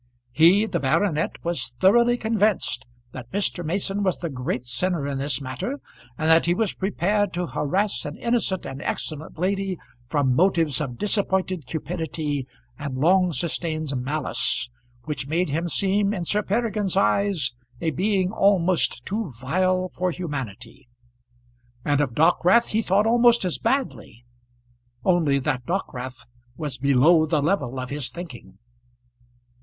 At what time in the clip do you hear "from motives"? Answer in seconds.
10.07-10.81